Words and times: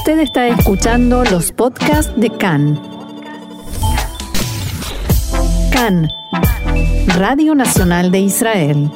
Usted 0.00 0.20
está 0.20 0.48
escuchando 0.48 1.24
los 1.24 1.52
podcasts 1.52 2.10
de 2.16 2.30
CAN. 2.30 2.80
CAN, 5.70 6.08
Radio 7.18 7.54
Nacional 7.54 8.10
de 8.10 8.20
Israel. 8.20 8.90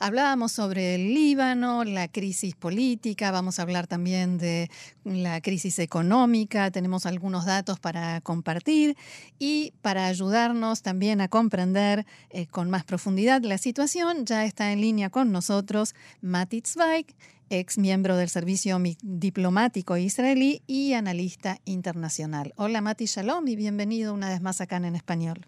Hablábamos 0.00 0.50
sobre 0.50 0.96
el 0.96 1.14
Líbano, 1.14 1.84
la 1.84 2.08
crisis 2.08 2.56
política, 2.56 3.30
vamos 3.30 3.60
a 3.60 3.62
hablar 3.62 3.86
también 3.86 4.36
de 4.36 4.68
la 5.04 5.40
crisis 5.40 5.78
económica, 5.78 6.72
tenemos 6.72 7.06
algunos 7.06 7.46
datos 7.46 7.78
para 7.78 8.20
compartir 8.20 8.96
y 9.38 9.72
para 9.80 10.06
ayudarnos 10.06 10.82
también 10.82 11.20
a 11.20 11.28
comprender 11.28 12.04
eh, 12.30 12.48
con 12.48 12.68
más 12.68 12.82
profundidad 12.84 13.42
la 13.44 13.58
situación, 13.58 14.26
ya 14.26 14.44
está 14.44 14.72
en 14.72 14.80
línea 14.80 15.08
con 15.08 15.30
nosotros 15.30 15.94
Mati 16.20 16.62
Zweig, 16.66 17.06
ex 17.58 17.78
miembro 17.78 18.16
del 18.16 18.28
Servicio 18.28 18.78
Diplomático 19.02 19.96
Israelí 19.96 20.62
y 20.66 20.94
analista 20.94 21.58
internacional. 21.64 22.52
Hola 22.56 22.80
Mati 22.80 23.06
Shalom 23.06 23.46
y 23.48 23.56
bienvenido 23.56 24.12
una 24.12 24.28
vez 24.28 24.40
más 24.40 24.60
acá 24.60 24.76
en 24.76 24.94
Español. 24.94 25.46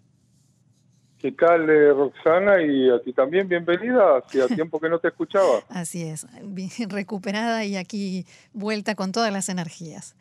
¿Qué 1.19 1.31
tal, 1.31 1.67
eh, 1.69 1.93
Roxana? 1.93 2.61
Y 2.61 2.89
a 2.89 3.01
ti 3.01 3.11
también, 3.11 3.47
bienvenida. 3.47 4.19
Hacía 4.19 4.47
tiempo 4.55 4.79
que 4.79 4.87
no 4.87 4.99
te 4.99 5.07
escuchaba. 5.07 5.63
Así 5.69 6.03
es, 6.03 6.27
recuperada 6.89 7.65
y 7.65 7.75
aquí 7.75 8.25
vuelta 8.53 8.95
con 8.95 9.11
todas 9.11 9.33
las 9.33 9.49
energías. 9.49 10.15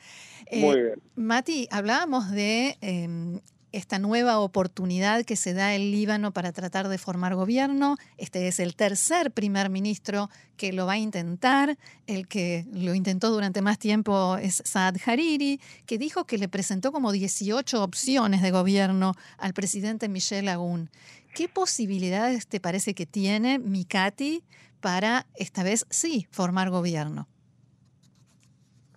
Muy 0.50 0.76
eh, 0.76 0.82
bien. 0.82 1.02
Mati, 1.14 1.68
hablábamos 1.70 2.30
de 2.30 2.76
em, 2.80 3.40
esta 3.72 3.98
nueva 3.98 4.38
oportunidad 4.38 5.24
que 5.24 5.36
se 5.36 5.54
da 5.54 5.74
el 5.74 5.90
Líbano 5.90 6.32
para 6.32 6.52
tratar 6.52 6.88
de 6.88 6.98
formar 6.98 7.34
gobierno. 7.34 7.96
Este 8.16 8.48
es 8.48 8.60
el 8.60 8.74
tercer 8.74 9.30
primer 9.30 9.70
ministro 9.70 10.30
que 10.56 10.72
lo 10.72 10.86
va 10.86 10.92
a 10.92 10.98
intentar. 10.98 11.78
El 12.06 12.28
que 12.28 12.66
lo 12.72 12.94
intentó 12.94 13.30
durante 13.30 13.62
más 13.62 13.78
tiempo 13.78 14.36
es 14.36 14.62
Saad 14.64 14.96
Hariri, 15.04 15.60
que 15.86 15.98
dijo 15.98 16.24
que 16.24 16.38
le 16.38 16.48
presentó 16.48 16.92
como 16.92 17.12
18 17.12 17.82
opciones 17.82 18.42
de 18.42 18.50
gobierno 18.50 19.14
al 19.38 19.52
presidente 19.52 20.08
Michel 20.08 20.48
Aoun. 20.48 20.90
¿Qué 21.34 21.48
posibilidades 21.48 22.46
te 22.46 22.60
parece 22.60 22.95
que 22.95 23.04
tiene 23.04 23.58
Mikati 23.58 24.42
para 24.80 25.26
esta 25.34 25.62
vez 25.62 25.86
sí 25.90 26.26
formar 26.30 26.70
gobierno? 26.70 27.28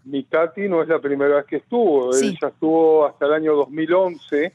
Mikati 0.09 0.67
no 0.67 0.81
es 0.81 0.89
la 0.89 0.99
primera 0.99 1.37
vez 1.37 1.45
que 1.45 1.57
estuvo, 1.57 2.13
él 2.13 2.37
ya 2.41 2.47
estuvo 2.47 3.05
hasta 3.05 3.25
el 3.25 3.33
año 3.33 3.55
2011 3.55 4.53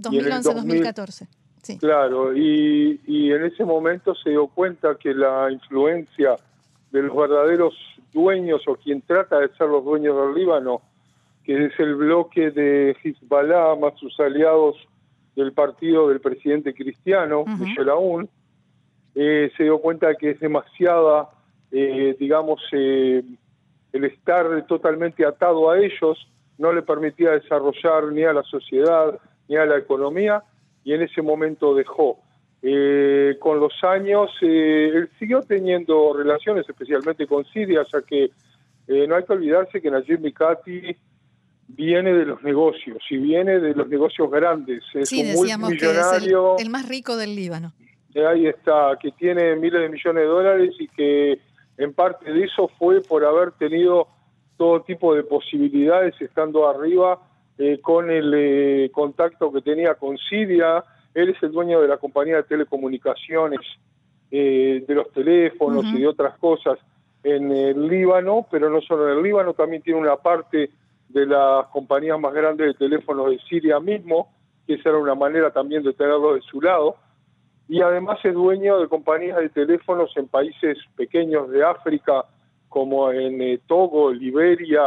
2011-2014. 0.00 1.26
Sí. 1.62 1.78
Claro, 1.78 2.36
y, 2.36 3.00
y 3.06 3.32
en 3.32 3.44
ese 3.44 3.64
momento 3.64 4.14
se 4.14 4.30
dio 4.30 4.46
cuenta 4.48 4.96
que 4.96 5.14
la 5.14 5.50
influencia 5.50 6.36
de 6.90 7.02
los 7.02 7.16
verdaderos 7.16 7.74
dueños 8.12 8.62
o 8.66 8.76
quien 8.76 9.00
trata 9.02 9.40
de 9.40 9.48
ser 9.56 9.68
los 9.68 9.84
dueños 9.84 10.16
del 10.16 10.34
Líbano, 10.34 10.82
que 11.42 11.66
es 11.66 11.72
el 11.78 11.94
bloque 11.94 12.50
de 12.50 12.96
Hezbollah 13.02 13.74
más 13.76 13.98
sus 13.98 14.18
aliados 14.20 14.76
del 15.34 15.52
partido 15.52 16.08
del 16.08 16.20
presidente 16.20 16.74
cristiano, 16.74 17.44
Michel 17.46 17.88
Aoun, 17.88 18.28
eh, 19.14 19.50
se 19.56 19.64
dio 19.64 19.78
cuenta 19.78 20.14
que 20.14 20.30
es 20.30 20.40
demasiada, 20.40 21.30
eh, 21.72 22.16
digamos, 22.18 22.60
eh, 22.72 23.22
el 23.94 24.04
estar 24.04 24.66
totalmente 24.66 25.24
atado 25.24 25.70
a 25.70 25.78
ellos 25.78 26.18
no 26.58 26.72
le 26.72 26.82
permitía 26.82 27.30
desarrollar 27.30 28.12
ni 28.12 28.24
a 28.24 28.32
la 28.32 28.42
sociedad, 28.42 29.18
ni 29.48 29.56
a 29.56 29.64
la 29.64 29.78
economía, 29.78 30.42
y 30.82 30.92
en 30.94 31.02
ese 31.02 31.22
momento 31.22 31.74
dejó. 31.74 32.18
Eh, 32.60 33.36
con 33.38 33.60
los 33.60 33.72
años, 33.84 34.30
eh, 34.42 34.90
él 34.92 35.10
siguió 35.18 35.42
teniendo 35.42 36.12
relaciones, 36.12 36.68
especialmente 36.68 37.26
con 37.28 37.44
Siria, 37.44 37.84
ya 37.92 38.02
que 38.02 38.30
eh, 38.88 39.06
no 39.06 39.14
hay 39.14 39.24
que 39.24 39.32
olvidarse 39.32 39.80
que 39.80 39.90
Najib 39.90 40.20
Mikati 40.20 40.96
viene 41.68 42.12
de 42.14 42.26
los 42.26 42.42
negocios, 42.42 42.98
y 43.10 43.18
viene 43.18 43.60
de 43.60 43.74
los 43.74 43.88
negocios 43.88 44.28
grandes. 44.28 44.82
Es 44.92 45.08
sí, 45.08 45.22
decíamos 45.22 45.70
que 45.70 45.86
es 45.86 46.58
el, 46.58 46.70
más 46.70 46.88
rico 46.88 47.16
del 47.16 47.36
Líbano. 47.36 47.72
Ahí 48.28 48.48
está, 48.48 48.98
que 49.00 49.12
tiene 49.12 49.54
miles 49.54 49.82
de 49.82 49.88
millones 49.88 50.22
de 50.22 50.28
dólares 50.28 50.74
y 50.80 50.88
que 50.88 51.38
en 51.76 51.92
parte 51.92 52.32
de 52.32 52.44
eso 52.44 52.68
fue 52.78 53.00
por 53.00 53.24
haber 53.24 53.52
tenido 53.52 54.08
todo 54.56 54.82
tipo 54.82 55.14
de 55.14 55.24
posibilidades 55.24 56.14
estando 56.20 56.68
arriba 56.68 57.18
eh, 57.58 57.78
con 57.80 58.10
el 58.10 58.32
eh, 58.34 58.90
contacto 58.92 59.52
que 59.52 59.60
tenía 59.60 59.94
con 59.94 60.16
Siria. 60.18 60.84
Él 61.14 61.30
es 61.30 61.42
el 61.42 61.52
dueño 61.52 61.80
de 61.80 61.88
la 61.88 61.98
compañía 61.98 62.36
de 62.36 62.42
telecomunicaciones, 62.44 63.60
eh, 64.30 64.84
de 64.86 64.94
los 64.94 65.10
teléfonos 65.12 65.84
y 65.86 66.00
de 66.00 66.06
otras 66.06 66.38
cosas 66.38 66.78
en 67.22 67.50
el 67.50 67.88
Líbano, 67.88 68.46
pero 68.50 68.68
no 68.68 68.80
solo 68.82 69.08
en 69.08 69.18
el 69.18 69.22
Líbano, 69.22 69.54
también 69.54 69.82
tiene 69.82 69.98
una 69.98 70.16
parte 70.16 70.70
de 71.08 71.26
las 71.26 71.66
compañías 71.68 72.20
más 72.20 72.34
grandes 72.34 72.66
de 72.66 72.74
teléfonos 72.74 73.30
de 73.30 73.38
Siria 73.48 73.80
mismo, 73.80 74.28
que 74.66 74.74
esa 74.74 74.90
era 74.90 74.98
una 74.98 75.14
manera 75.14 75.50
también 75.50 75.82
de 75.82 75.92
tenerlo 75.94 76.34
de 76.34 76.42
su 76.42 76.60
lado. 76.60 76.96
Y 77.68 77.80
además 77.80 78.18
es 78.24 78.34
dueño 78.34 78.78
de 78.78 78.88
compañías 78.88 79.38
de 79.38 79.48
teléfonos 79.48 80.14
en 80.16 80.28
países 80.28 80.78
pequeños 80.96 81.50
de 81.50 81.64
África, 81.64 82.24
como 82.68 83.10
en 83.10 83.58
Togo, 83.66 84.12
Liberia, 84.12 84.82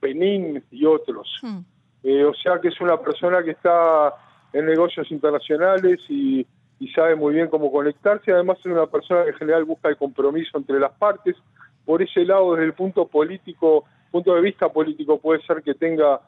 Benín 0.00 0.62
y 0.70 0.84
otros. 0.84 1.38
Hmm. 1.42 1.60
Eh, 2.02 2.24
o 2.24 2.34
sea 2.34 2.58
que 2.60 2.68
es 2.68 2.80
una 2.80 2.96
persona 2.98 3.42
que 3.42 3.50
está 3.50 4.14
en 4.52 4.66
negocios 4.66 5.10
internacionales 5.10 6.00
y, 6.08 6.46
sabe 6.94 7.14
muy 7.14 7.34
bien 7.34 7.48
cómo 7.48 7.70
conectarse. 7.70 8.32
Además 8.32 8.58
es 8.60 8.66
una 8.66 8.86
persona 8.86 9.24
que 9.24 9.30
en 9.30 9.36
general 9.36 9.64
busca 9.64 9.90
el 9.90 9.98
compromiso 9.98 10.56
entre 10.56 10.80
las 10.80 10.92
partes. 10.92 11.36
Por 11.84 12.00
ese 12.00 12.24
lado, 12.24 12.54
desde 12.54 12.66
el 12.66 12.72
punto 12.72 13.06
político, 13.06 13.84
punto 14.10 14.34
de 14.34 14.40
vista 14.40 14.70
político, 14.70 15.20
puede 15.20 15.42
ser 15.42 15.62
que 15.62 15.74
tenga 15.74 16.20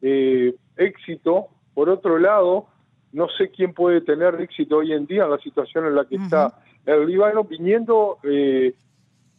eh, 0.00 0.54
éxito. 0.76 1.48
Por 1.74 1.88
otro 1.90 2.18
lado, 2.18 2.68
no 3.12 3.28
sé 3.28 3.50
quién 3.50 3.74
puede 3.74 4.00
tener 4.00 4.40
éxito 4.40 4.78
hoy 4.78 4.92
en 4.92 5.06
día 5.06 5.24
en 5.24 5.30
la 5.30 5.38
situación 5.38 5.86
en 5.86 5.94
la 5.94 6.04
que 6.04 6.16
está 6.16 6.54
el 6.86 7.06
Líbano, 7.06 7.44
viniendo 7.44 8.18
eh, 8.24 8.74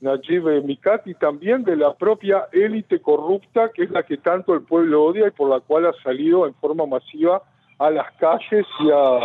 Najib 0.01 0.63
Mikati, 0.63 1.13
también 1.16 1.63
de 1.63 1.75
la 1.75 1.94
propia 1.95 2.47
élite 2.51 3.00
corrupta, 3.00 3.72
que 3.73 3.83
es 3.83 3.91
la 3.91 4.03
que 4.03 4.17
tanto 4.17 4.53
el 4.53 4.62
pueblo 4.62 5.06
odia 5.06 5.28
y 5.28 5.31
por 5.31 5.50
la 5.50 5.59
cual 5.59 5.88
ha 5.88 5.94
salido 6.03 6.45
en 6.45 6.53
forma 6.56 6.85
masiva 6.85 7.41
a 7.79 7.89
las 7.89 8.12
calles 8.13 8.66
y 8.79 8.91
a, 8.91 9.19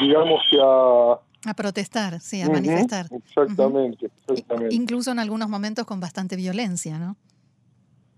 digamos, 0.00 0.40
a... 0.62 1.18
A 1.44 1.54
protestar, 1.54 2.20
sí, 2.20 2.40
a 2.40 2.48
manifestar. 2.48 3.06
Exactamente, 3.10 4.10
exactamente. 4.28 4.74
Incluso 4.74 5.10
en 5.10 5.18
algunos 5.18 5.48
momentos 5.48 5.84
con 5.84 5.98
bastante 5.98 6.36
violencia, 6.36 6.98
¿no? 6.98 7.16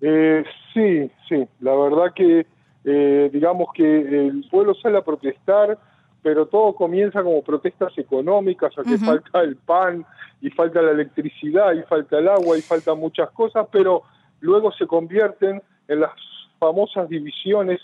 Eh, 0.03 0.45
sí, 0.75 1.11
sí, 1.27 1.49
la 1.61 1.75
verdad 1.75 2.13
que, 2.15 2.47
eh, 2.84 3.31
digamos 3.33 3.69
que 3.75 4.28
el 4.28 4.47
pueblo 4.50 4.75
sale 4.75 4.99
a 4.99 5.05
protestar, 5.05 5.78
pero 6.22 6.47
todo 6.47 6.75
comienza 6.75 7.22
como 7.22 7.43
protestas 7.43 7.97
económicas, 7.99 8.77
a 8.78 8.83
que 8.83 8.99
falta 8.99 9.41
el 9.43 9.56
pan 9.56 10.05
y 10.41 10.50
falta 10.50 10.83
la 10.83 10.93
electricidad 10.93 11.72
y 11.72 11.83
falta 11.83 12.19
el 12.19 12.28
agua 12.28 12.56
y 12.56 12.62
faltan 12.62 12.99
muchas 12.99 13.31
cosas, 13.31 13.67
pero 13.71 14.03
luego 14.41 14.72
se 14.72 14.87
convierten 14.87 15.62
en 15.89 16.00
las 16.00 16.12
famosas 16.59 17.09
divisiones 17.09 17.81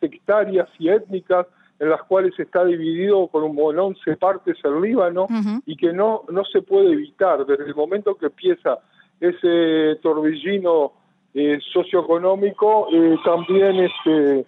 sectarias 0.00 0.68
y 0.78 0.88
étnicas 0.88 1.46
en 1.78 1.88
las 1.88 2.02
cuales 2.02 2.38
está 2.38 2.64
dividido 2.64 3.26
con 3.28 3.42
un 3.42 3.78
11 3.78 4.16
partes 4.16 4.56
el 4.64 4.80
Líbano 4.82 5.26
y 5.64 5.76
que 5.76 5.92
no, 5.92 6.24
no 6.30 6.44
se 6.44 6.60
puede 6.60 6.92
evitar. 6.92 7.46
Desde 7.46 7.64
el 7.64 7.74
momento 7.74 8.16
que 8.16 8.26
empieza 8.26 8.78
ese 9.18 9.98
torbellino 10.02 10.92
eh, 11.34 11.58
socioeconómico, 11.72 12.88
eh, 12.92 13.16
también, 13.24 13.76
este, 13.80 14.44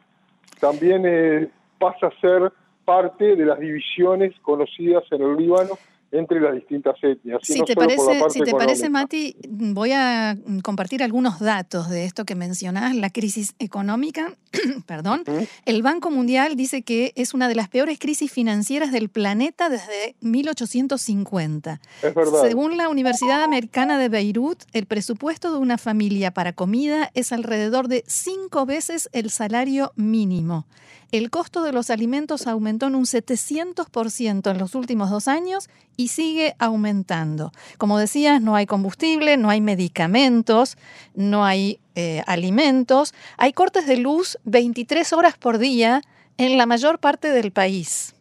también 0.60 1.02
eh, 1.06 1.48
pasa 1.78 2.08
a 2.08 2.20
ser 2.20 2.52
parte 2.84 3.36
de 3.36 3.46
las 3.46 3.60
divisiones 3.60 4.34
conocidas 4.42 5.04
en 5.12 5.22
el 5.22 5.36
Líbano 5.36 5.78
entre 6.12 6.40
las 6.40 6.54
distintas 6.54 6.94
etnias. 7.02 7.40
Si 7.42 7.62
te 7.62 7.74
parece, 7.74 8.20
si 8.28 8.40
te 8.40 8.52
parece, 8.52 8.90
Mati, 8.90 9.34
voy 9.48 9.92
a 9.92 10.36
compartir 10.62 11.02
algunos 11.02 11.40
datos 11.40 11.88
de 11.88 12.04
esto 12.04 12.24
que 12.26 12.34
mencionás, 12.34 12.94
la 12.94 13.08
crisis 13.08 13.54
económica. 13.58 14.34
Perdón. 14.86 15.24
El 15.64 15.82
Banco 15.82 16.10
Mundial 16.10 16.54
dice 16.54 16.82
que 16.82 17.12
es 17.16 17.32
una 17.32 17.48
de 17.48 17.54
las 17.54 17.68
peores 17.68 17.98
crisis 17.98 18.30
financieras 18.30 18.92
del 18.92 19.08
planeta 19.08 19.70
desde 19.70 20.14
1850. 20.20 21.80
Es 22.02 22.14
verdad. 22.14 22.42
Según 22.42 22.76
la 22.76 22.90
Universidad 22.90 23.42
Americana 23.42 23.98
de 23.98 24.10
Beirut, 24.10 24.62
el 24.74 24.84
presupuesto 24.84 25.50
de 25.50 25.58
una 25.58 25.78
familia 25.78 26.32
para 26.32 26.52
comida 26.52 27.10
es 27.14 27.32
alrededor 27.32 27.88
de 27.88 28.04
cinco 28.06 28.66
veces 28.66 29.08
el 29.12 29.30
salario 29.30 29.92
mínimo. 29.96 30.66
El 31.12 31.28
costo 31.28 31.62
de 31.62 31.72
los 31.72 31.90
alimentos 31.90 32.46
aumentó 32.46 32.86
en 32.86 32.94
un 32.94 33.04
700% 33.04 34.50
en 34.50 34.58
los 34.58 34.74
últimos 34.74 35.10
dos 35.10 35.28
años 35.28 35.68
y 35.94 36.08
sigue 36.08 36.56
aumentando. 36.58 37.52
Como 37.76 37.98
decías, 37.98 38.40
no 38.40 38.56
hay 38.56 38.64
combustible, 38.64 39.36
no 39.36 39.50
hay 39.50 39.60
medicamentos, 39.60 40.78
no 41.14 41.44
hay 41.44 41.80
eh, 41.96 42.22
alimentos. 42.26 43.12
Hay 43.36 43.52
cortes 43.52 43.86
de 43.86 43.98
luz 43.98 44.38
23 44.44 45.12
horas 45.12 45.36
por 45.36 45.58
día 45.58 46.00
en 46.38 46.56
la 46.56 46.64
mayor 46.64 46.98
parte 46.98 47.28
del 47.28 47.52
país. 47.52 48.14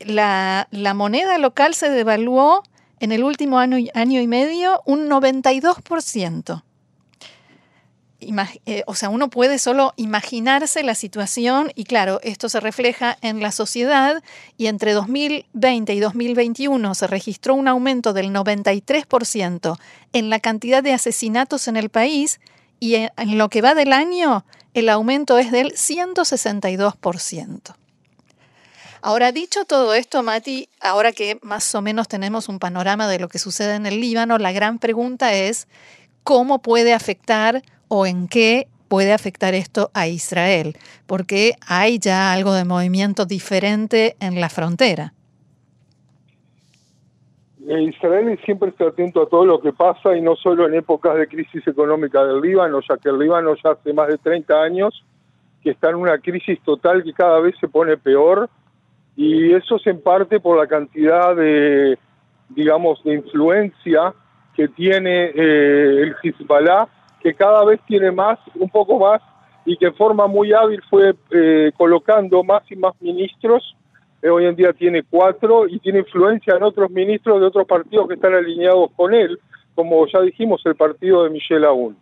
La, 0.00 0.68
la 0.70 0.92
moneda 0.92 1.38
local 1.38 1.74
se 1.74 1.88
devaluó 1.88 2.62
en 3.00 3.10
el 3.10 3.24
último 3.24 3.58
año, 3.58 3.78
año 3.94 4.20
y 4.20 4.26
medio 4.26 4.82
un 4.84 5.08
92%. 5.08 6.62
Eh, 8.66 8.82
o 8.86 8.94
sea, 8.94 9.08
uno 9.08 9.28
puede 9.28 9.58
solo 9.58 9.92
imaginarse 9.96 10.82
la 10.82 10.94
situación 10.94 11.72
y 11.74 11.84
claro, 11.84 12.20
esto 12.22 12.48
se 12.48 12.60
refleja 12.60 13.18
en 13.20 13.40
la 13.40 13.52
sociedad 13.52 14.22
y 14.56 14.66
entre 14.66 14.92
2020 14.92 15.94
y 15.94 16.00
2021 16.00 16.94
se 16.94 17.06
registró 17.06 17.54
un 17.54 17.68
aumento 17.68 18.12
del 18.12 18.30
93% 18.30 19.78
en 20.12 20.30
la 20.30 20.40
cantidad 20.40 20.82
de 20.82 20.92
asesinatos 20.92 21.68
en 21.68 21.76
el 21.76 21.90
país 21.90 22.40
y 22.80 22.94
en 22.94 23.38
lo 23.38 23.48
que 23.48 23.62
va 23.62 23.74
del 23.74 23.92
año 23.92 24.44
el 24.74 24.88
aumento 24.88 25.38
es 25.38 25.52
del 25.52 25.72
162%. 25.72 27.74
Ahora, 29.06 29.32
dicho 29.32 29.66
todo 29.66 29.92
esto, 29.92 30.22
Mati, 30.22 30.70
ahora 30.80 31.12
que 31.12 31.38
más 31.42 31.74
o 31.74 31.82
menos 31.82 32.08
tenemos 32.08 32.48
un 32.48 32.58
panorama 32.58 33.06
de 33.06 33.18
lo 33.18 33.28
que 33.28 33.38
sucede 33.38 33.74
en 33.74 33.84
el 33.84 34.00
Líbano, 34.00 34.38
la 34.38 34.50
gran 34.50 34.78
pregunta 34.78 35.34
es 35.34 35.68
cómo 36.24 36.60
puede 36.60 36.92
afectar 36.92 37.62
o 37.88 38.06
en 38.06 38.26
qué 38.28 38.66
puede 38.88 39.12
afectar 39.12 39.54
esto 39.54 39.90
a 39.94 40.08
Israel, 40.08 40.74
porque 41.06 41.52
hay 41.66 41.98
ya 41.98 42.32
algo 42.32 42.52
de 42.54 42.64
movimiento 42.64 43.26
diferente 43.26 44.16
en 44.20 44.40
la 44.40 44.48
frontera. 44.48 45.12
Eh, 47.66 47.82
Israel 47.82 48.38
siempre 48.44 48.70
está 48.70 48.88
atento 48.88 49.22
a 49.22 49.28
todo 49.28 49.46
lo 49.46 49.60
que 49.60 49.72
pasa 49.72 50.14
y 50.16 50.20
no 50.20 50.36
solo 50.36 50.66
en 50.66 50.74
épocas 50.74 51.16
de 51.16 51.26
crisis 51.26 51.66
económica 51.66 52.24
del 52.24 52.40
Líbano, 52.40 52.80
ya 52.86 52.96
que 52.98 53.08
el 53.08 53.18
Líbano 53.18 53.54
ya 53.62 53.70
hace 53.70 53.92
más 53.92 54.08
de 54.08 54.18
30 54.18 54.54
años 54.62 55.04
que 55.62 55.70
está 55.70 55.88
en 55.88 55.96
una 55.96 56.18
crisis 56.18 56.60
total 56.62 57.02
que 57.02 57.14
cada 57.14 57.40
vez 57.40 57.54
se 57.58 57.68
pone 57.68 57.96
peor 57.96 58.50
y 59.16 59.52
eso 59.54 59.76
es 59.76 59.86
en 59.86 60.02
parte 60.02 60.40
por 60.40 60.58
la 60.58 60.66
cantidad 60.66 61.34
de, 61.34 61.98
digamos, 62.50 63.02
de 63.02 63.14
influencia 63.14 64.12
que 64.54 64.68
tiene 64.68 65.32
eh, 65.34 66.02
el 66.02 66.16
Hezbollah 66.22 66.88
que 67.20 67.34
cada 67.34 67.64
vez 67.64 67.80
tiene 67.86 68.10
más, 68.10 68.38
un 68.54 68.68
poco 68.68 68.98
más, 68.98 69.22
y 69.64 69.78
que 69.78 69.86
en 69.86 69.94
forma 69.94 70.26
muy 70.26 70.52
hábil 70.52 70.82
fue 70.90 71.14
eh, 71.30 71.72
colocando 71.76 72.44
más 72.44 72.70
y 72.70 72.76
más 72.76 72.92
ministros. 73.00 73.74
Eh, 74.20 74.28
hoy 74.28 74.44
en 74.44 74.54
día 74.54 74.74
tiene 74.74 75.02
cuatro 75.02 75.66
y 75.66 75.78
tiene 75.78 76.00
influencia 76.00 76.54
en 76.54 76.62
otros 76.62 76.90
ministros 76.90 77.40
de 77.40 77.46
otros 77.46 77.66
partidos 77.66 78.08
que 78.08 78.14
están 78.14 78.34
alineados 78.34 78.90
con 78.94 79.14
él, 79.14 79.38
como 79.74 80.06
ya 80.06 80.20
dijimos, 80.20 80.60
el 80.66 80.76
partido 80.76 81.24
de 81.24 81.30
Michel 81.30 81.64
Aoun. 81.64 81.96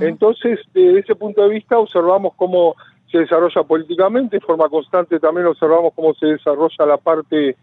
Entonces, 0.00 0.60
desde 0.72 1.00
ese 1.00 1.14
punto 1.14 1.42
de 1.42 1.50
vista, 1.50 1.78
observamos 1.78 2.32
cómo 2.36 2.74
se 3.10 3.18
desarrolla 3.18 3.62
políticamente, 3.62 4.36
en 4.36 4.42
forma 4.42 4.68
constante 4.70 5.20
también 5.20 5.46
observamos 5.46 5.92
cómo 5.94 6.14
se 6.14 6.26
desarrolla 6.26 6.86
la 6.86 6.96
parte 6.96 7.56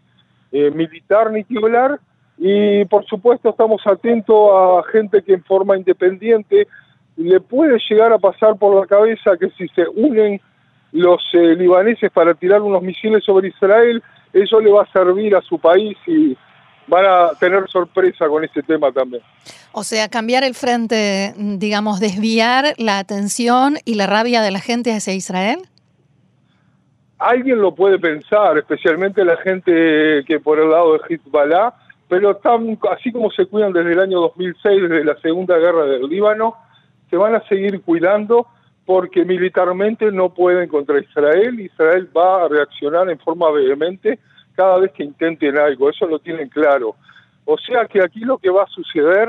eh, 0.52 0.70
militar 0.70 1.32
nitibular 1.32 1.98
y 2.38 2.84
por 2.86 3.04
supuesto 3.06 3.50
estamos 3.50 3.82
atentos 3.86 4.36
a 4.52 4.82
gente 4.90 5.22
que 5.22 5.34
en 5.34 5.44
forma 5.44 5.76
independiente 5.76 6.66
le 7.16 7.40
puede 7.40 7.78
llegar 7.88 8.12
a 8.12 8.18
pasar 8.18 8.56
por 8.56 8.80
la 8.80 8.86
cabeza 8.86 9.36
que 9.38 9.50
si 9.50 9.68
se 9.68 9.86
unen 9.94 10.40
los 10.92 11.22
eh, 11.32 11.54
libaneses 11.56 12.10
para 12.12 12.34
tirar 12.34 12.62
unos 12.62 12.82
misiles 12.82 13.24
sobre 13.24 13.48
Israel, 13.48 14.02
eso 14.32 14.60
le 14.60 14.70
va 14.70 14.82
a 14.82 14.92
servir 14.92 15.34
a 15.34 15.42
su 15.42 15.58
país 15.58 15.96
y 16.06 16.36
van 16.86 17.04
a 17.06 17.30
tener 17.38 17.68
sorpresa 17.68 18.28
con 18.28 18.44
ese 18.44 18.62
tema 18.62 18.92
también. 18.92 19.22
O 19.72 19.82
sea, 19.82 20.08
cambiar 20.08 20.44
el 20.44 20.54
frente, 20.54 21.34
digamos, 21.36 22.00
desviar 22.00 22.74
la 22.78 22.98
atención 22.98 23.76
y 23.84 23.94
la 23.94 24.06
rabia 24.06 24.42
de 24.42 24.50
la 24.50 24.60
gente 24.60 24.92
hacia 24.92 25.14
Israel. 25.14 25.58
Alguien 27.18 27.60
lo 27.60 27.74
puede 27.74 27.98
pensar, 27.98 28.58
especialmente 28.58 29.24
la 29.24 29.36
gente 29.38 30.24
que 30.26 30.40
por 30.40 30.58
el 30.58 30.70
lado 30.70 30.94
de 30.94 31.00
Hezbollah, 31.08 31.74
pero 32.08 32.32
están, 32.32 32.78
así 32.90 33.12
como 33.12 33.30
se 33.30 33.46
cuidan 33.46 33.72
desde 33.72 33.92
el 33.92 34.00
año 34.00 34.20
2006, 34.20 34.82
desde 34.82 35.04
la 35.04 35.16
Segunda 35.20 35.56
Guerra 35.58 35.84
del 35.84 36.08
Líbano, 36.08 36.54
se 37.10 37.16
van 37.16 37.34
a 37.34 37.46
seguir 37.48 37.82
cuidando 37.82 38.46
porque 38.84 39.24
militarmente 39.24 40.10
no 40.12 40.34
pueden 40.34 40.68
contra 40.68 41.00
Israel. 41.00 41.58
Israel 41.58 42.08
va 42.14 42.44
a 42.44 42.48
reaccionar 42.48 43.08
en 43.08 43.18
forma 43.18 43.50
vehemente 43.50 44.18
cada 44.54 44.78
vez 44.78 44.92
que 44.92 45.04
intenten 45.04 45.58
algo, 45.58 45.90
eso 45.90 46.06
lo 46.06 46.18
tienen 46.18 46.48
claro. 46.48 46.94
O 47.44 47.58
sea 47.58 47.86
que 47.86 48.02
aquí 48.02 48.20
lo 48.20 48.38
que 48.38 48.50
va 48.50 48.62
a 48.62 48.68
suceder, 48.68 49.28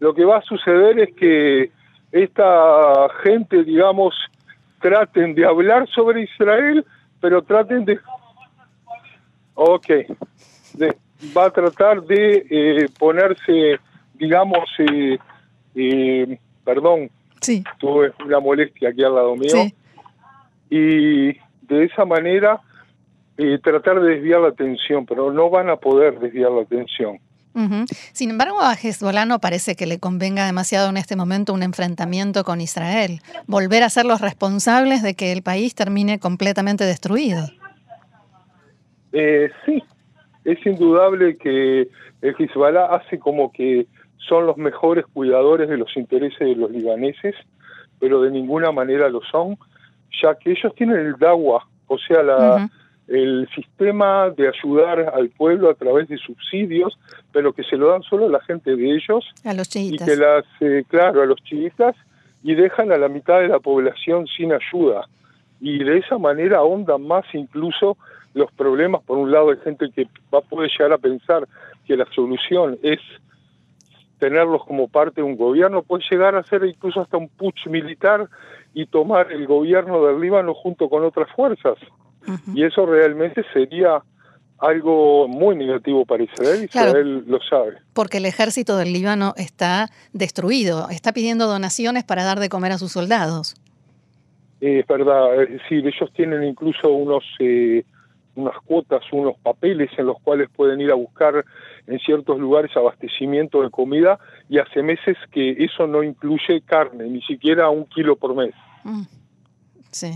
lo 0.00 0.14
que 0.14 0.24
va 0.24 0.38
a 0.38 0.42
suceder 0.42 0.98
es 0.98 1.14
que 1.14 1.70
esta 2.10 3.08
gente, 3.22 3.62
digamos, 3.62 4.14
traten 4.80 5.34
de 5.34 5.46
hablar 5.46 5.88
sobre 5.88 6.22
Israel, 6.22 6.84
pero 7.20 7.42
traten 7.42 7.84
de... 7.84 7.98
Ok, 9.54 9.88
va 11.36 11.46
a 11.46 11.50
tratar 11.50 12.02
de 12.02 12.46
eh, 12.50 12.88
ponerse, 12.98 13.78
digamos, 14.14 14.68
eh, 14.78 15.18
eh, 15.74 16.38
perdón, 16.64 17.10
sí. 17.40 17.64
tuve 17.78 18.12
una 18.24 18.40
molestia 18.40 18.90
aquí 18.90 19.02
al 19.02 19.14
lado 19.14 19.36
mío, 19.36 19.70
y 20.70 21.32
de 21.62 21.84
esa 21.84 22.04
manera 22.04 22.60
eh, 23.38 23.58
tratar 23.62 24.00
de 24.00 24.14
desviar 24.14 24.40
la 24.40 24.48
atención, 24.48 25.06
pero 25.06 25.32
no 25.32 25.50
van 25.50 25.70
a 25.70 25.76
poder 25.76 26.18
desviar 26.18 26.50
la 26.50 26.62
atención. 26.62 27.18
Sin 28.12 28.30
embargo, 28.30 28.62
a 28.62 28.72
Hezbollah 28.72 29.26
no 29.26 29.38
parece 29.38 29.74
que 29.74 29.84
le 29.84 29.98
convenga 29.98 30.46
demasiado 30.46 30.88
en 30.88 30.96
este 30.96 31.16
momento 31.16 31.52
un 31.52 31.62
enfrentamiento 31.62 32.44
con 32.44 32.62
Israel, 32.62 33.20
volver 33.46 33.82
a 33.82 33.90
ser 33.90 34.06
los 34.06 34.22
responsables 34.22 35.02
de 35.02 35.12
que 35.12 35.32
el 35.32 35.42
país 35.42 35.74
termine 35.74 36.18
completamente 36.18 36.84
destruido. 36.84 37.46
Eh, 39.12 39.50
sí, 39.66 39.82
es 40.44 40.64
indudable 40.66 41.36
que 41.36 41.88
el 42.22 42.34
Hezbollah 42.38 42.94
hace 42.94 43.18
como 43.18 43.52
que 43.52 43.86
son 44.28 44.46
los 44.46 44.56
mejores 44.56 45.04
cuidadores 45.06 45.68
de 45.68 45.76
los 45.76 45.96
intereses 45.96 46.38
de 46.38 46.54
los 46.54 46.70
libaneses, 46.70 47.34
pero 47.98 48.22
de 48.22 48.30
ninguna 48.30 48.72
manera 48.72 49.08
lo 49.08 49.20
son, 49.22 49.56
ya 50.22 50.34
que 50.36 50.52
ellos 50.52 50.74
tienen 50.74 50.98
el 50.98 51.16
DAWA, 51.16 51.66
o 51.86 51.98
sea, 51.98 52.22
la, 52.22 52.70
el 53.08 53.48
sistema 53.54 54.30
de 54.30 54.48
ayudar 54.48 55.12
al 55.14 55.28
pueblo 55.30 55.70
a 55.70 55.74
través 55.74 56.08
de 56.08 56.18
subsidios, 56.18 56.98
pero 57.32 57.52
que 57.52 57.64
se 57.64 57.76
lo 57.76 57.88
dan 57.88 58.02
solo 58.02 58.26
a 58.26 58.30
la 58.30 58.40
gente 58.40 58.76
de 58.76 58.94
ellos. 58.94 59.24
A 59.44 59.54
los 59.54 59.68
chiitas. 59.68 60.06
Y 60.06 60.10
que 60.10 60.16
las, 60.16 60.44
eh, 60.60 60.84
claro, 60.88 61.22
a 61.22 61.26
los 61.26 61.42
chiitas, 61.42 61.96
y 62.42 62.54
dejan 62.54 62.92
a 62.92 62.96
la 62.96 63.08
mitad 63.08 63.40
de 63.40 63.48
la 63.48 63.60
población 63.60 64.26
sin 64.26 64.52
ayuda. 64.52 65.06
Y 65.62 65.82
de 65.84 65.98
esa 65.98 66.18
manera 66.18 66.58
ahondan 66.58 67.06
más 67.06 67.24
incluso 67.32 67.96
los 68.34 68.50
problemas. 68.52 69.02
Por 69.04 69.16
un 69.16 69.30
lado, 69.30 69.50
hay 69.50 69.58
gente 69.58 69.90
que 69.94 70.08
va, 70.34 70.40
puede 70.40 70.68
llegar 70.68 70.92
a 70.92 70.98
pensar 70.98 71.46
que 71.86 71.96
la 71.96 72.06
solución 72.12 72.78
es 72.82 72.98
tenerlos 74.18 74.64
como 74.64 74.88
parte 74.88 75.20
de 75.20 75.26
un 75.26 75.36
gobierno, 75.36 75.82
puede 75.82 76.02
llegar 76.10 76.34
a 76.34 76.42
ser 76.44 76.64
incluso 76.64 77.00
hasta 77.00 77.16
un 77.16 77.28
putsch 77.28 77.66
militar 77.68 78.28
y 78.74 78.86
tomar 78.86 79.30
el 79.30 79.46
gobierno 79.46 80.04
del 80.04 80.20
Líbano 80.20 80.52
junto 80.52 80.88
con 80.88 81.04
otras 81.04 81.28
fuerzas. 81.34 81.78
Y 82.54 82.64
eso 82.64 82.84
realmente 82.86 83.44
sería 83.52 84.02
algo 84.58 85.26
muy 85.26 85.56
negativo 85.56 86.06
para 86.06 86.22
Israel, 86.22 86.64
Israel 86.64 87.24
lo 87.26 87.40
sabe. 87.42 87.78
Porque 87.92 88.18
el 88.18 88.26
ejército 88.26 88.76
del 88.76 88.92
Líbano 88.92 89.34
está 89.36 89.90
destruido, 90.12 90.88
está 90.88 91.12
pidiendo 91.12 91.48
donaciones 91.48 92.04
para 92.04 92.22
dar 92.22 92.38
de 92.38 92.48
comer 92.48 92.70
a 92.70 92.78
sus 92.78 92.92
soldados. 92.92 93.56
Es 94.62 94.86
verdad, 94.86 95.42
es 95.42 95.50
decir, 95.50 95.84
ellos 95.84 96.12
tienen 96.14 96.44
incluso 96.44 96.88
unos 96.88 97.24
eh, 97.40 97.84
unas 98.36 98.56
cuotas, 98.64 99.02
unos 99.12 99.36
papeles 99.42 99.90
en 99.98 100.06
los 100.06 100.20
cuales 100.22 100.48
pueden 100.54 100.80
ir 100.80 100.92
a 100.92 100.94
buscar 100.94 101.44
en 101.86 101.98
ciertos 101.98 102.38
lugares 102.38 102.70
abastecimiento 102.76 103.62
de 103.62 103.70
comida 103.70 104.20
y 104.48 104.58
hace 104.58 104.84
meses 104.84 105.16
que 105.32 105.64
eso 105.64 105.86
no 105.86 106.02
incluye 106.04 106.62
carne, 106.62 107.08
ni 107.08 107.20
siquiera 107.22 107.68
un 107.70 107.86
kilo 107.86 108.16
por 108.16 108.36
mes. 108.36 108.54
Mm. 108.84 109.02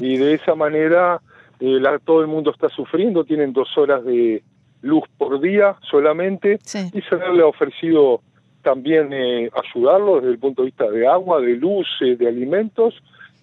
Y 0.01 0.17
de 0.17 0.35
esa 0.35 0.55
manera 0.55 1.21
eh, 1.59 1.83
todo 2.05 2.21
el 2.21 2.29
mundo 2.29 2.53
está 2.53 2.69
sufriendo, 2.69 3.25
tienen 3.25 3.53
dos 3.53 3.77
horas 3.77 4.05
de 4.05 4.45
luz 4.81 5.05
por 5.19 5.41
día 5.41 5.77
solamente 5.91 6.59
y 6.93 7.01
se 7.03 7.17
le 7.17 7.43
ha 7.43 7.47
ofrecido 7.47 8.23
también 8.63 9.13
eh, 9.13 9.51
ayudarlo 9.55 10.17
desde 10.17 10.31
el 10.31 10.39
punto 10.39 10.63
de 10.63 10.67
vista 10.67 10.89
de 10.89 11.07
agua, 11.07 11.41
de 11.41 11.57
luz, 11.57 11.87
eh, 12.01 12.17
de 12.17 12.29
alimentos 12.29 12.95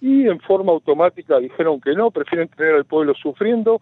y 0.04 0.28
en 0.28 0.38
forma 0.40 0.70
automática 0.70 1.38
dijeron 1.38 1.80
que 1.80 1.94
no, 1.94 2.10
prefieren 2.10 2.48
tener 2.48 2.74
al 2.74 2.84
pueblo 2.84 3.14
sufriendo 3.14 3.80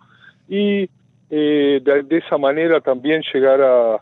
y 0.48 0.88
eh, 1.30 1.80
de, 1.82 2.16
esa 2.16 2.38
manera 2.38 2.80
también 2.80 3.24
llegar 3.34 3.60
a, 3.60 4.00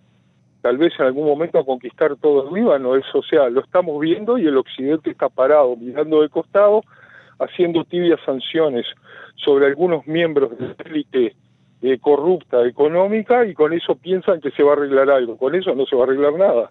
tal 0.60 0.76
vez 0.76 0.92
en 0.98 1.06
algún 1.06 1.26
momento, 1.26 1.58
a 1.58 1.64
conquistar 1.64 2.14
todo 2.16 2.46
el 2.46 2.54
Líbano. 2.54 2.94
Eso, 2.94 3.20
o 3.20 3.22
sea, 3.22 3.48
lo 3.48 3.62
estamos 3.62 3.98
viendo 3.98 4.36
y 4.36 4.46
el 4.46 4.58
occidente 4.58 5.08
está 5.08 5.30
parado, 5.30 5.74
mirando 5.76 6.20
de 6.20 6.28
costado, 6.28 6.82
haciendo 7.38 7.84
tibias 7.84 8.20
sanciones 8.26 8.84
sobre 9.36 9.64
algunos 9.64 10.06
miembros 10.06 10.58
de 10.58 10.68
la 10.68 10.74
élite 10.84 11.34
eh, 11.82 11.98
corrupta 11.98 12.66
económica 12.66 13.46
y 13.46 13.54
con 13.54 13.72
eso 13.72 13.94
piensan 13.94 14.42
que 14.42 14.50
se 14.50 14.62
va 14.62 14.72
a 14.72 14.76
arreglar 14.76 15.08
algo. 15.08 15.38
Con 15.38 15.54
eso 15.54 15.74
no 15.74 15.86
se 15.86 15.96
va 15.96 16.02
a 16.02 16.06
arreglar 16.08 16.34
nada. 16.34 16.70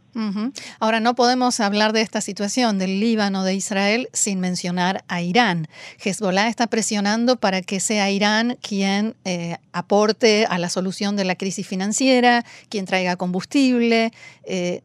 Ahora, 0.79 0.99
no 0.99 1.15
podemos 1.15 1.59
hablar 1.59 1.93
de 1.93 2.01
esta 2.01 2.21
situación 2.21 2.77
del 2.77 2.99
Líbano, 2.99 3.43
de 3.43 3.55
Israel, 3.55 4.07
sin 4.13 4.39
mencionar 4.39 5.03
a 5.07 5.23
Irán. 5.23 5.65
Hezbollah 6.03 6.47
está 6.47 6.67
presionando 6.67 7.37
para 7.37 7.63
que 7.63 7.79
sea 7.79 8.11
Irán 8.11 8.57
quien 8.61 9.15
eh, 9.25 9.57
aporte 9.73 10.45
a 10.47 10.59
la 10.59 10.69
solución 10.69 11.15
de 11.15 11.25
la 11.25 11.35
crisis 11.35 11.67
financiera, 11.67 12.43
quien 12.69 12.85
traiga 12.85 13.15
combustible, 13.15 14.11
eh, 14.43 14.81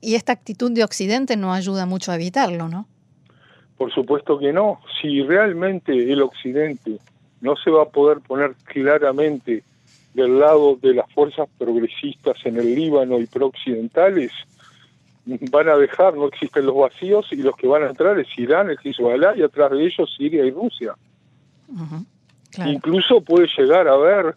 y 0.00 0.16
esta 0.16 0.32
actitud 0.32 0.72
de 0.72 0.82
Occidente 0.82 1.36
no 1.36 1.52
ayuda 1.52 1.86
mucho 1.86 2.10
a 2.10 2.16
evitarlo, 2.16 2.66
¿no? 2.66 2.88
Por 3.76 3.92
supuesto 3.92 4.38
que 4.38 4.52
no. 4.52 4.80
Si 5.00 5.22
realmente 5.22 5.92
el 6.12 6.22
Occidente 6.22 6.98
no 7.42 7.56
se 7.56 7.70
va 7.70 7.82
a 7.82 7.88
poder 7.90 8.20
poner 8.20 8.54
claramente 8.64 9.64
del 10.14 10.38
lado 10.38 10.76
de 10.80 10.94
las 10.94 11.10
fuerzas 11.12 11.48
progresistas 11.58 12.36
en 12.44 12.56
el 12.56 12.74
Líbano 12.74 13.18
y 13.18 13.26
prooccidentales, 13.26 14.30
van 15.24 15.68
a 15.68 15.76
dejar, 15.76 16.14
no 16.14 16.26
existen 16.26 16.66
los 16.66 16.76
vacíos 16.76 17.26
y 17.32 17.36
los 17.36 17.56
que 17.56 17.66
van 17.66 17.82
a 17.82 17.88
entrar 17.88 18.18
es 18.18 18.26
Irán, 18.36 18.70
el 18.70 18.78
Hezbollah 18.82 19.36
y 19.36 19.42
atrás 19.42 19.70
de 19.72 19.84
ellos 19.84 20.12
Siria 20.16 20.44
y 20.44 20.50
Rusia. 20.50 20.94
Incluso 22.66 23.20
puede 23.20 23.48
llegar 23.56 23.88
a 23.88 23.94
haber 23.94 24.34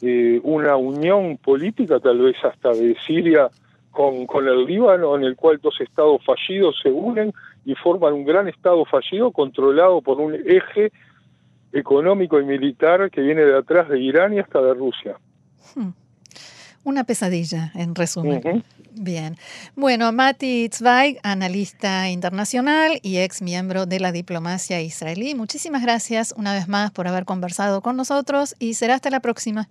eh, 0.00 0.40
una 0.42 0.76
unión 0.76 1.38
política, 1.38 1.98
tal 1.98 2.20
vez 2.20 2.36
hasta 2.44 2.70
de 2.70 2.96
Siria 3.06 3.48
con, 3.90 4.26
con 4.26 4.46
el 4.46 4.64
Líbano, 4.64 5.16
en 5.16 5.24
el 5.24 5.36
cual 5.36 5.58
dos 5.62 5.80
estados 5.80 6.22
fallidos 6.24 6.78
se 6.82 6.90
unen 6.90 7.32
y 7.64 7.74
forman 7.74 8.12
un 8.12 8.24
gran 8.24 8.48
estado 8.48 8.84
fallido 8.84 9.30
controlado 9.30 10.02
por 10.02 10.20
un 10.20 10.34
eje 10.34 10.92
económico 11.72 12.40
y 12.40 12.44
militar 12.44 13.10
que 13.10 13.20
viene 13.20 13.42
de 13.42 13.56
atrás 13.56 13.88
de 13.88 14.00
Irán 14.00 14.34
y 14.34 14.38
hasta 14.38 14.60
de 14.60 14.74
Rusia. 14.74 15.16
Hmm. 15.74 15.90
Una 16.84 17.04
pesadilla, 17.04 17.70
en 17.74 17.94
resumen. 17.94 18.64
Bien. 18.94 19.36
Bueno, 19.76 20.12
Mati 20.12 20.68
Zweig, 20.70 21.18
analista 21.22 22.10
internacional 22.10 22.98
y 23.02 23.18
ex 23.18 23.40
miembro 23.40 23.86
de 23.86 24.00
la 24.00 24.12
diplomacia 24.12 24.80
israelí. 24.80 25.34
Muchísimas 25.34 25.82
gracias 25.82 26.34
una 26.36 26.52
vez 26.52 26.68
más 26.68 26.90
por 26.90 27.06
haber 27.06 27.24
conversado 27.24 27.80
con 27.80 27.96
nosotros 27.96 28.54
y 28.58 28.74
será 28.74 28.94
hasta 28.94 29.10
la 29.10 29.20
próxima. 29.20 29.68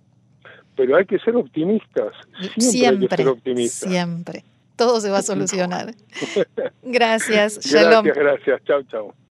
Pero 0.74 0.96
hay 0.96 1.04
que 1.04 1.18
ser 1.18 1.36
optimistas. 1.36 2.14
Siempre, 2.56 2.98
hay 3.00 3.08
que 3.08 3.16
ser 3.16 3.28
optimistas. 3.28 3.90
Siempre. 3.90 4.44
Todo 4.76 5.00
se 5.00 5.10
va 5.10 5.18
a 5.18 5.22
solucionar. 5.32 5.94
gracias. 6.82 7.60
Shalom. 7.60 8.06
Gracias, 8.06 8.24
gracias. 8.24 8.64
Chao, 8.64 8.82
chao. 8.84 9.14